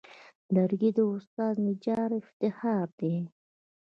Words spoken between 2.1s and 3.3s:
افتخار دی.